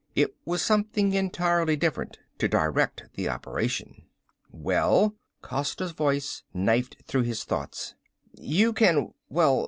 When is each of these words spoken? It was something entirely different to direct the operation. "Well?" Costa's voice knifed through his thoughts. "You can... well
It 0.15 0.33
was 0.45 0.63
something 0.63 1.13
entirely 1.13 1.75
different 1.75 2.17
to 2.39 2.47
direct 2.47 3.03
the 3.13 3.29
operation. 3.29 4.07
"Well?" 4.49 5.13
Costa's 5.43 5.91
voice 5.91 6.41
knifed 6.55 7.03
through 7.05 7.21
his 7.21 7.43
thoughts. 7.43 7.93
"You 8.33 8.73
can... 8.73 9.13
well 9.29 9.59